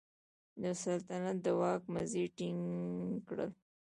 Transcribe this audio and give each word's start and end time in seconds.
د 0.61 0.63
سلطنت 0.83 1.37
د 1.45 1.47
واک 1.59 1.81
مزي 1.93 2.25
ټینګ 2.37 2.61
کړل. 3.27 3.51